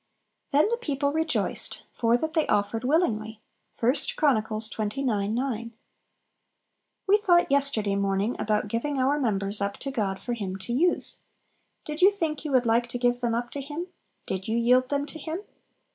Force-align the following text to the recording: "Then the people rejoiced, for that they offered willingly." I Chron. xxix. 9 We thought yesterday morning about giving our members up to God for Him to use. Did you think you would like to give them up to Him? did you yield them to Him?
"Then 0.51 0.67
the 0.69 0.77
people 0.79 1.11
rejoiced, 1.11 1.83
for 1.91 2.17
that 2.17 2.33
they 2.33 2.47
offered 2.47 2.83
willingly." 2.83 3.39
I 3.83 3.93
Chron. 4.15 4.41
xxix. 4.41 5.05
9 5.35 5.73
We 7.05 7.17
thought 7.17 7.51
yesterday 7.51 7.95
morning 7.95 8.35
about 8.39 8.67
giving 8.67 8.97
our 8.97 9.19
members 9.19 9.61
up 9.61 9.77
to 9.77 9.91
God 9.91 10.17
for 10.17 10.33
Him 10.33 10.55
to 10.55 10.73
use. 10.73 11.19
Did 11.85 12.01
you 12.01 12.09
think 12.09 12.43
you 12.43 12.51
would 12.51 12.65
like 12.65 12.87
to 12.89 12.97
give 12.97 13.19
them 13.19 13.35
up 13.35 13.51
to 13.51 13.61
Him? 13.61 13.89
did 14.25 14.47
you 14.47 14.57
yield 14.57 14.89
them 14.89 15.05
to 15.05 15.19
Him? 15.19 15.41